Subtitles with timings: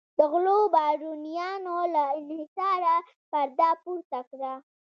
[0.17, 2.95] د غلو بارونیانو له انحصاره
[3.31, 4.53] پرده پورته کړه.